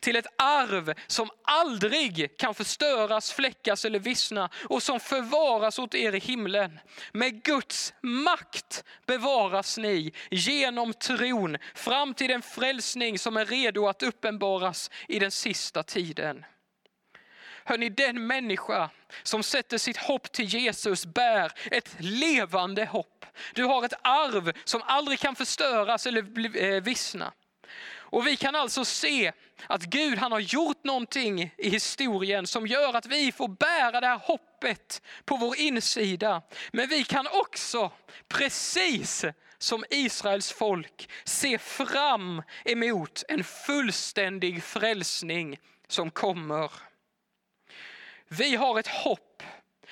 till 0.00 0.16
ett 0.16 0.26
arv 0.38 0.94
som 1.06 1.30
aldrig 1.44 2.38
kan 2.38 2.54
förstöras, 2.54 3.32
fläckas 3.32 3.84
eller 3.84 3.98
vissna 3.98 4.50
och 4.68 4.82
som 4.82 5.00
förvaras 5.00 5.78
åt 5.78 5.94
er 5.94 6.14
i 6.14 6.18
himlen. 6.18 6.78
Med 7.12 7.42
Guds 7.42 7.94
makt 8.02 8.84
bevaras 9.06 9.78
ni 9.78 10.12
genom 10.30 10.92
tron 10.92 11.56
fram 11.74 12.14
till 12.14 12.28
den 12.28 12.42
frälsning 12.42 13.18
som 13.18 13.36
är 13.36 13.44
redo 13.44 13.88
att 13.88 14.02
uppenbaras 14.02 14.90
i 15.08 15.18
den 15.18 15.30
sista 15.30 15.82
tiden. 15.82 16.44
Hörni, 17.64 17.88
den 17.88 18.26
människa 18.26 18.90
som 19.22 19.42
sätter 19.42 19.78
sitt 19.78 19.96
hopp 19.96 20.32
till 20.32 20.44
Jesus 20.44 21.06
bär 21.06 21.52
ett 21.70 21.96
levande 21.98 22.84
hopp. 22.84 23.26
Du 23.54 23.64
har 23.64 23.84
ett 23.84 23.94
arv 24.02 24.52
som 24.64 24.82
aldrig 24.84 25.18
kan 25.18 25.36
förstöras 25.36 26.06
eller 26.06 26.62
eh, 26.62 26.82
vissna. 26.82 27.32
Och 28.08 28.26
vi 28.26 28.36
kan 28.36 28.54
alltså 28.54 28.84
se 28.84 29.32
att 29.66 29.82
Gud 29.82 30.18
han 30.18 30.32
har 30.32 30.40
gjort 30.40 30.84
någonting 30.84 31.54
i 31.58 31.70
historien 31.70 32.46
som 32.46 32.66
gör 32.66 32.96
att 32.96 33.06
vi 33.06 33.32
får 33.32 33.48
bära 33.48 34.00
det 34.00 34.06
här 34.06 34.18
hoppet 34.18 35.02
på 35.24 35.36
vår 35.36 35.56
insida. 35.58 36.42
Men 36.72 36.88
vi 36.88 37.04
kan 37.04 37.26
också, 37.32 37.90
precis 38.28 39.24
som 39.58 39.84
Israels 39.90 40.52
folk, 40.52 41.10
se 41.24 41.58
fram 41.58 42.42
emot 42.64 43.24
en 43.28 43.44
fullständig 43.44 44.62
frälsning 44.62 45.58
som 45.88 46.10
kommer. 46.10 46.72
Vi 48.28 48.56
har 48.56 48.80
ett 48.80 48.88
hopp 48.88 49.42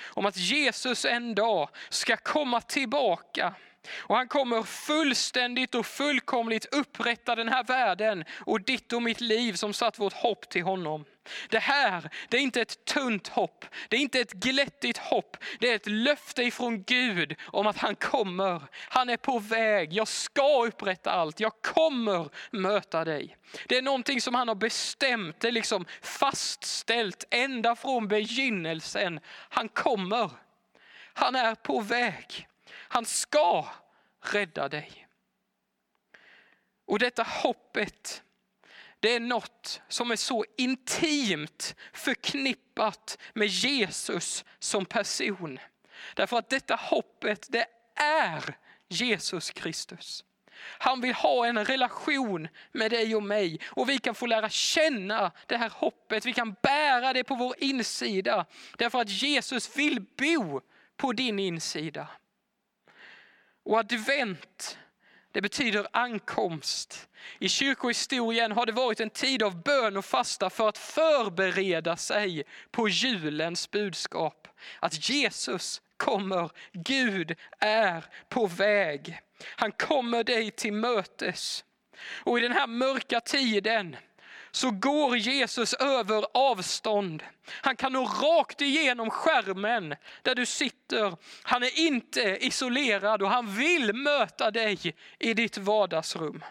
om 0.03 0.25
att 0.25 0.37
Jesus 0.37 1.05
en 1.05 1.35
dag 1.35 1.69
ska 1.89 2.17
komma 2.17 2.61
tillbaka 2.61 3.55
och 3.97 4.15
han 4.15 4.27
kommer 4.27 4.63
fullständigt 4.63 5.75
och 5.75 5.85
fullkomligt 5.85 6.65
upprätta 6.71 7.35
den 7.35 7.49
här 7.49 7.63
världen 7.63 8.23
och 8.45 8.61
ditt 8.61 8.93
och 8.93 9.01
mitt 9.01 9.21
liv 9.21 9.53
som 9.53 9.73
satt 9.73 9.99
vårt 9.99 10.13
hopp 10.13 10.49
till 10.49 10.63
honom. 10.63 11.05
Det 11.49 11.59
här, 11.59 12.09
det 12.29 12.37
är 12.37 12.41
inte 12.41 12.61
ett 12.61 12.85
tunt 12.85 13.27
hopp, 13.27 13.65
det 13.89 13.95
är 13.95 13.99
inte 13.99 14.19
ett 14.19 14.33
glättigt 14.33 14.97
hopp. 14.97 15.37
Det 15.59 15.71
är 15.71 15.75
ett 15.75 15.87
löfte 15.87 16.43
ifrån 16.43 16.83
Gud 16.83 17.35
om 17.45 17.67
att 17.67 17.77
han 17.77 17.95
kommer. 17.95 18.61
Han 18.89 19.09
är 19.09 19.17
på 19.17 19.39
väg, 19.39 19.93
jag 19.93 20.07
ska 20.07 20.65
upprätta 20.65 21.11
allt, 21.11 21.39
jag 21.39 21.61
kommer 21.61 22.29
möta 22.51 23.05
dig. 23.05 23.37
Det 23.67 23.77
är 23.77 23.81
någonting 23.81 24.21
som 24.21 24.35
han 24.35 24.47
har 24.47 24.55
bestämt, 24.55 25.39
det 25.39 25.47
är 25.47 25.51
liksom 25.51 25.85
fastställt 26.01 27.23
ända 27.29 27.75
från 27.75 28.07
begynnelsen. 28.07 29.19
Han 29.27 29.69
kommer, 29.69 30.31
han 31.13 31.35
är 31.35 31.55
på 31.55 31.79
väg. 31.79 32.47
Han 32.71 33.05
ska 33.05 33.69
rädda 34.21 34.69
dig. 34.69 35.07
Och 36.85 36.99
detta 36.99 37.23
hoppet, 37.23 38.23
det 38.99 39.15
är 39.15 39.19
något 39.19 39.81
som 39.87 40.11
är 40.11 40.15
så 40.15 40.45
intimt 40.57 41.75
förknippat 41.93 43.17
med 43.33 43.47
Jesus 43.47 44.45
som 44.59 44.85
person. 44.85 45.59
Därför 46.13 46.37
att 46.37 46.49
detta 46.49 46.75
hoppet, 46.75 47.47
det 47.49 47.65
är 47.95 48.57
Jesus 48.87 49.51
Kristus. 49.51 50.25
Han 50.57 51.01
vill 51.01 51.13
ha 51.13 51.45
en 51.45 51.65
relation 51.65 52.47
med 52.71 52.91
dig 52.91 53.15
och 53.15 53.23
mig 53.23 53.59
och 53.65 53.89
vi 53.89 53.97
kan 53.97 54.15
få 54.15 54.25
lära 54.25 54.49
känna 54.49 55.31
det 55.45 55.57
här 55.57 55.69
hoppet. 55.69 56.25
Vi 56.25 56.33
kan 56.33 56.55
bära 56.61 57.13
det 57.13 57.23
på 57.23 57.35
vår 57.35 57.55
insida 57.57 58.45
därför 58.77 59.01
att 59.01 59.09
Jesus 59.09 59.77
vill 59.77 60.01
bo 60.17 60.61
på 60.97 61.13
din 61.13 61.39
insida. 61.39 62.07
Och 63.65 63.79
advent, 63.79 64.77
det 65.31 65.41
betyder 65.41 65.87
ankomst. 65.91 67.09
I 67.39 67.49
kyrkohistorien 67.49 68.51
har 68.51 68.65
det 68.65 68.71
varit 68.71 68.99
en 68.99 69.09
tid 69.09 69.43
av 69.43 69.63
bön 69.63 69.97
och 69.97 70.05
fasta 70.05 70.49
för 70.49 70.69
att 70.69 70.77
förbereda 70.77 71.97
sig 71.97 72.43
på 72.71 72.89
julens 72.89 73.71
budskap. 73.71 74.47
Att 74.79 75.09
Jesus 75.09 75.81
kommer, 75.97 76.51
Gud 76.73 77.35
är 77.59 78.05
på 78.29 78.47
väg. 78.47 79.19
Han 79.55 79.71
kommer 79.71 80.23
dig 80.23 80.51
till 80.51 80.73
mötes. 80.73 81.63
Och 82.23 82.39
i 82.39 82.41
den 82.41 82.51
här 82.51 82.67
mörka 82.67 83.19
tiden 83.19 83.95
så 84.55 84.71
går 84.71 85.17
Jesus 85.17 85.73
över 85.73 86.25
avstånd. 86.33 87.23
Han 87.47 87.75
kan 87.75 87.93
nå 87.93 88.05
rakt 88.05 88.61
igenom 88.61 89.09
skärmen 89.09 89.95
där 90.21 90.35
du 90.35 90.45
sitter. 90.45 91.17
Han 91.43 91.63
är 91.63 91.79
inte 91.79 92.21
isolerad 92.21 93.21
och 93.21 93.29
han 93.29 93.55
vill 93.55 93.93
möta 93.93 94.51
dig 94.51 94.95
i 95.19 95.33
ditt 95.33 95.57
vardagsrum. 95.57 96.43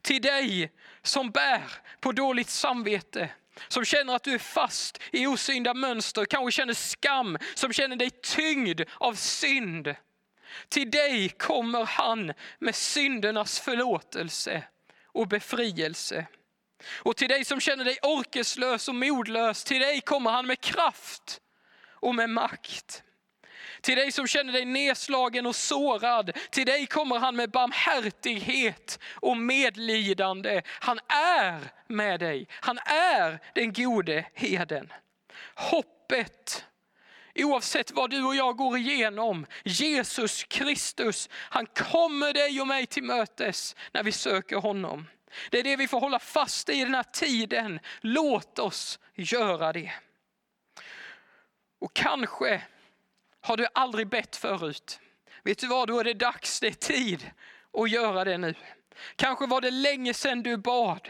Till 0.00 0.22
dig 0.22 0.72
som 1.02 1.30
bär 1.30 1.62
på 2.00 2.12
dåligt 2.12 2.50
samvete, 2.50 3.28
som 3.68 3.84
känner 3.84 4.16
att 4.16 4.24
du 4.24 4.34
är 4.34 4.38
fast 4.38 5.00
i 5.12 5.26
osynda 5.26 5.74
mönster, 5.74 6.24
kanske 6.24 6.50
känner 6.50 6.74
skam, 6.74 7.38
som 7.54 7.72
känner 7.72 7.96
dig 7.96 8.10
tyngd 8.10 8.80
av 8.98 9.14
synd. 9.14 9.94
Till 10.68 10.90
dig 10.90 11.28
kommer 11.28 11.84
han 11.84 12.32
med 12.58 12.74
syndernas 12.74 13.60
förlåtelse 13.60 14.62
och 15.06 15.28
befrielse. 15.28 16.26
Och 16.84 17.16
till 17.16 17.28
dig 17.28 17.44
som 17.44 17.60
känner 17.60 17.84
dig 17.84 17.98
orkeslös 18.02 18.88
och 18.88 18.94
modlös, 18.94 19.64
till 19.64 19.80
dig 19.80 20.00
kommer 20.00 20.30
han 20.30 20.46
med 20.46 20.60
kraft 20.60 21.40
och 21.90 22.14
med 22.14 22.30
makt. 22.30 23.02
Till 23.80 23.96
dig 23.96 24.12
som 24.12 24.26
känner 24.26 24.52
dig 24.52 24.64
nedslagen 24.64 25.46
och 25.46 25.56
sårad, 25.56 26.36
till 26.50 26.66
dig 26.66 26.86
kommer 26.86 27.18
han 27.18 27.36
med 27.36 27.50
barmhärtighet 27.50 28.98
och 29.14 29.36
medlidande. 29.36 30.62
Han 30.66 30.98
är 31.08 31.60
med 31.86 32.20
dig, 32.20 32.48
han 32.50 32.78
är 32.86 33.40
den 33.54 33.72
gode 33.72 34.26
heden. 34.34 34.92
Hoppet, 35.54 36.64
oavsett 37.34 37.90
vad 37.90 38.10
du 38.10 38.24
och 38.24 38.36
jag 38.36 38.56
går 38.56 38.78
igenom, 38.78 39.46
Jesus 39.64 40.44
Kristus, 40.44 41.28
han 41.32 41.66
kommer 41.66 42.32
dig 42.32 42.60
och 42.60 42.66
mig 42.66 42.86
till 42.86 43.04
mötes 43.04 43.76
när 43.92 44.02
vi 44.02 44.12
söker 44.12 44.56
honom. 44.56 45.06
Det 45.50 45.58
är 45.58 45.62
det 45.62 45.76
vi 45.76 45.88
får 45.88 46.00
hålla 46.00 46.18
fast 46.18 46.68
i 46.68 46.84
den 46.84 46.94
här 46.94 47.02
tiden. 47.02 47.80
Låt 48.00 48.58
oss 48.58 48.98
göra 49.14 49.72
det. 49.72 49.92
Och 51.78 51.94
kanske 51.94 52.62
har 53.40 53.56
du 53.56 53.66
aldrig 53.74 54.08
bett 54.08 54.36
förut. 54.36 55.00
Vet 55.42 55.58
du 55.58 55.66
vad, 55.66 55.88
då 55.88 56.00
är 56.00 56.04
det 56.04 56.14
dags, 56.14 56.60
det 56.60 56.66
är 56.66 56.72
tid 56.72 57.30
att 57.72 57.90
göra 57.90 58.24
det 58.24 58.38
nu. 58.38 58.54
Kanske 59.16 59.46
var 59.46 59.60
det 59.60 59.70
länge 59.70 60.14
sedan 60.14 60.42
du 60.42 60.56
bad. 60.56 61.08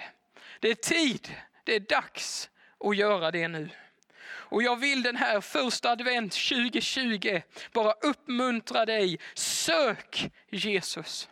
Det 0.61 0.71
är 0.71 0.75
tid, 0.75 1.35
det 1.65 1.75
är 1.75 1.81
dags 1.81 2.51
att 2.85 2.97
göra 2.97 3.31
det 3.31 3.49
nu. 3.49 3.71
Och 4.49 4.63
jag 4.63 4.77
vill 4.77 5.03
den 5.03 5.17
här 5.17 5.41
första 5.41 5.91
advent 5.91 6.33
2020 6.33 7.41
bara 7.73 7.93
uppmuntra 7.93 8.87
dig, 8.87 9.21
sök 9.35 10.31
Jesus. 10.51 11.29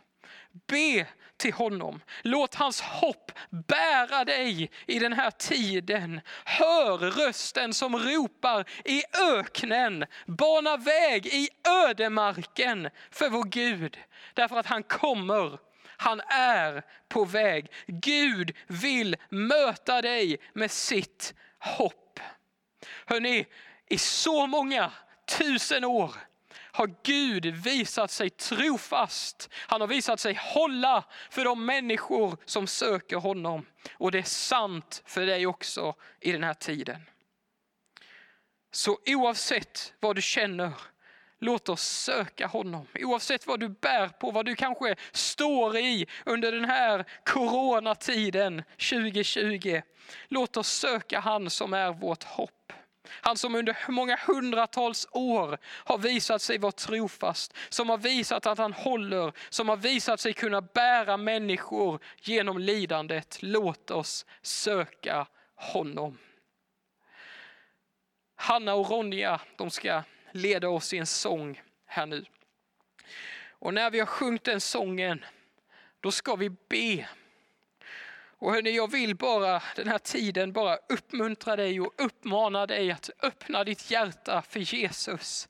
Be 0.67 1.07
till 1.37 1.53
honom. 1.53 2.01
Låt 2.23 2.55
hans 2.55 2.81
hopp 2.81 3.33
bära 3.51 4.25
dig 4.25 4.71
i 4.87 4.99
den 4.99 5.13
här 5.13 5.31
tiden. 5.31 6.21
Hör 6.45 6.99
rösten 6.99 7.75
som 7.75 7.97
ropar 7.97 8.65
i 8.85 9.03
öknen, 9.33 10.05
bana 10.27 10.77
väg 10.77 11.27
i 11.27 11.49
ödemarken 11.89 12.91
för 13.11 13.29
vår 13.29 13.45
Gud. 13.45 13.99
Därför 14.35 14.57
att 14.57 14.67
han 14.67 14.83
kommer, 14.83 15.59
han 15.97 16.21
är 16.29 16.83
på 17.09 17.25
väg. 17.25 17.73
Gud 17.87 18.57
vill 18.67 19.17
möta 19.29 20.03
dig 20.03 20.39
med 20.53 20.71
sitt 20.71 21.35
hopp. 21.59 22.21
Hörrni, 23.07 23.47
i 23.89 23.99
så 23.99 24.47
många 24.47 24.93
tusen 25.39 25.85
år 25.85 26.15
har 26.75 26.95
Gud 27.03 27.47
visat 27.47 28.11
sig 28.11 28.31
trofast. 28.31 29.49
Han 29.55 29.81
har 29.81 29.89
visat 29.89 30.21
sig 30.21 30.35
hålla 30.35 31.05
för 31.31 31.45
de 31.45 31.67
människor 31.67 32.37
som 32.45 32.67
söker 32.67 33.17
honom. 33.17 33.67
Och 33.95 34.11
det 34.11 34.19
är 34.19 34.23
sant 34.23 35.03
för 35.07 35.27
dig 35.27 35.47
också 35.47 35.95
i 36.21 36.33
den 36.33 36.45
här 36.45 36.55
tiden. 36.55 37.01
Så 38.73 38.99
oavsett 39.07 39.95
vad 40.01 40.17
du 40.17 40.23
känner, 40.23 40.73
låt 41.41 41.69
oss 41.69 41.83
söka 41.83 42.47
honom. 42.47 42.87
Oavsett 42.95 43.47
vad 43.47 43.61
du 43.61 43.69
bär 43.69 44.09
på, 44.09 44.31
vad 44.31 44.47
du 44.47 44.55
kanske 44.55 44.97
står 45.13 45.77
i 45.77 46.07
under 46.27 46.53
den 46.53 46.65
här 46.65 47.05
coronatiden 47.25 48.63
2020. 48.91 49.83
Låt 50.29 50.57
oss 50.57 50.69
söka 50.69 51.21
han 51.21 51.51
som 51.51 51.75
är 51.75 51.93
vårt 51.93 52.25
hopp. 52.25 52.73
Han 53.09 53.37
som 53.37 53.55
under 53.55 53.77
många 53.89 54.17
hundratals 54.27 55.09
år 55.11 55.59
har 55.65 55.99
visat 55.99 56.43
sig 56.43 56.59
vara 56.59 56.73
trofast, 56.73 57.55
som 57.69 57.89
har 57.89 57.99
visat 57.99 58.47
att 58.47 58.59
han 58.59 58.73
håller, 58.73 59.33
som 59.49 59.69
har 59.69 59.77
visat 59.77 60.21
sig 60.21 60.33
kunna 60.33 60.61
bära 60.61 61.17
människor 61.17 61.99
genom 62.21 62.59
lidandet. 62.59 63.39
Låt 63.41 63.91
oss 63.91 64.27
söka 64.43 65.27
honom. 65.55 66.19
Hanna 68.37 68.75
och 68.75 68.91
Ronja, 68.91 69.41
de 69.57 69.71
ska 69.71 70.03
leda 70.33 70.69
oss 70.69 70.93
i 70.93 70.99
en 70.99 71.07
sång 71.07 71.63
här 71.87 72.07
nu. 72.07 72.25
Och 73.49 73.75
när 73.75 73.91
vi 73.91 73.99
har 73.99 74.07
sjungit 74.07 74.45
den 74.45 74.61
sången, 74.61 75.25
då 76.01 76.11
ska 76.11 76.37
vi 76.37 76.51
be. 76.51 77.09
Och 78.45 78.53
hörni, 78.53 78.77
jag 78.77 78.91
vill 78.91 79.17
bara 79.17 79.63
den 79.77 79.89
här 79.89 79.99
tiden 79.99 80.53
bara 80.53 80.79
uppmuntra 80.89 81.57
dig 81.57 81.81
och 81.81 81.93
uppmana 81.99 82.67
dig 82.67 82.91
att 82.91 83.11
öppna 83.23 83.65
ditt 83.65 83.91
hjärta 83.91 84.43
för 84.49 84.61
Jesus. 84.61 85.49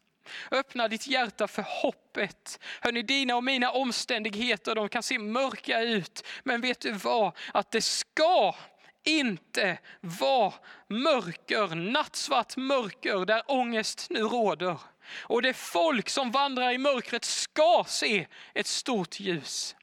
Öppna 0.50 0.88
ditt 0.88 1.06
hjärta 1.06 1.48
för 1.48 1.64
hoppet. 1.82 2.58
Hörni, 2.80 3.02
dina 3.02 3.36
och 3.36 3.44
mina 3.44 3.70
omständigheter 3.70 4.74
de 4.74 4.88
kan 4.88 5.02
se 5.02 5.18
mörka 5.18 5.80
ut. 5.80 6.26
Men 6.42 6.60
vet 6.60 6.80
du 6.80 6.92
vad? 6.92 7.36
Att 7.54 7.70
det 7.70 7.80
ska 7.80 8.54
inte 9.04 9.78
vara 10.00 10.52
mörker, 10.88 11.74
nattsvart 11.74 12.56
mörker 12.56 13.24
där 13.24 13.42
ångest 13.46 14.06
nu 14.10 14.20
råder. 14.20 14.78
Och 15.22 15.42
det 15.42 15.54
folk 15.54 16.08
som 16.08 16.30
vandrar 16.30 16.72
i 16.72 16.78
mörkret 16.78 17.24
ska 17.24 17.84
se 17.88 18.26
ett 18.54 18.66
stort 18.66 19.20
ljus. 19.20 19.76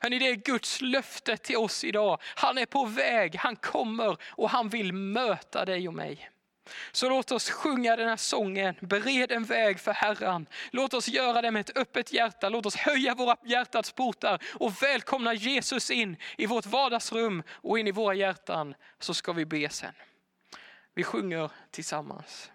Hörrni, 0.00 0.18
det 0.18 0.28
är 0.28 0.34
Guds 0.34 0.80
löfte 0.80 1.36
till 1.36 1.56
oss 1.56 1.84
idag. 1.84 2.18
Han 2.22 2.58
är 2.58 2.66
på 2.66 2.84
väg, 2.84 3.36
han 3.36 3.56
kommer 3.56 4.16
och 4.28 4.50
han 4.50 4.68
vill 4.68 4.92
möta 4.92 5.64
dig 5.64 5.88
och 5.88 5.94
mig. 5.94 6.30
Så 6.92 7.08
låt 7.08 7.32
oss 7.32 7.50
sjunga 7.50 7.96
den 7.96 8.08
här 8.08 8.16
sången, 8.16 8.74
bered 8.80 9.32
en 9.32 9.44
väg 9.44 9.80
för 9.80 9.92
Herren. 9.92 10.46
Låt 10.70 10.94
oss 10.94 11.08
göra 11.08 11.42
det 11.42 11.50
med 11.50 11.60
ett 11.60 11.76
öppet 11.76 12.12
hjärta, 12.12 12.48
låt 12.48 12.66
oss 12.66 12.76
höja 12.76 13.14
våra 13.14 13.36
hjärtats 13.44 13.92
portar 13.92 14.42
och 14.54 14.82
välkomna 14.82 15.34
Jesus 15.34 15.90
in 15.90 16.16
i 16.36 16.46
vårt 16.46 16.66
vardagsrum 16.66 17.42
och 17.50 17.78
in 17.78 17.86
i 17.86 17.92
våra 17.92 18.14
hjärtan. 18.14 18.74
Så 18.98 19.14
ska 19.14 19.32
vi 19.32 19.44
be 19.44 19.68
sen. 19.68 19.94
Vi 20.94 21.04
sjunger 21.04 21.50
tillsammans. 21.70 22.50